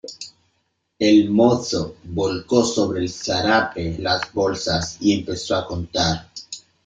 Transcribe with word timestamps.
el 0.97 1.29
mozo 1.29 1.93
volcó 2.05 2.65
sobre 2.65 3.01
el 3.01 3.09
zarape 3.11 3.99
las 3.99 4.33
bolsas, 4.33 4.97
y 4.99 5.13
empezó 5.19 5.55
a 5.55 5.67
contar. 5.67 6.27